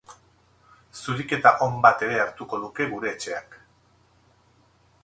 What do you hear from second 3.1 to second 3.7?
etxeak.